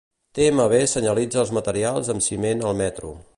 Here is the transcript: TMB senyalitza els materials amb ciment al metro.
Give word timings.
TMB 0.37 0.77
senyalitza 0.93 1.43
els 1.43 1.51
materials 1.59 2.11
amb 2.15 2.27
ciment 2.29 2.65
al 2.71 2.79
metro. 2.81 3.13